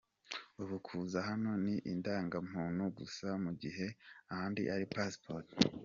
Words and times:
Ubu 0.61 0.75
kuza 0.85 1.17
hano 1.29 1.51
ni 1.65 1.75
indangamuntu 1.91 2.83
gusa 2.97 3.27
mu 3.43 3.51
gihe 3.61 3.87
ahandi 4.31 4.61
ari 4.73 4.85
passport”. 4.95 5.47